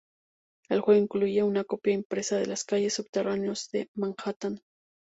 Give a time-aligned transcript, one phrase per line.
[0.69, 4.59] El juego incluía una copia impresa de las calles y subterráneos de Manhattan.